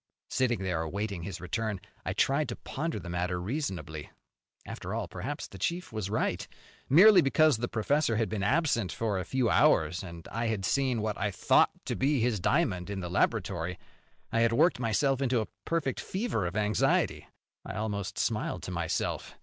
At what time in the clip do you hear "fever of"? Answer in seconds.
15.99-16.55